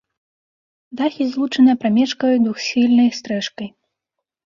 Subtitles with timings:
[1.01, 3.67] Дахі злучаныя прамежкавай двухсхільнай стрэшкай.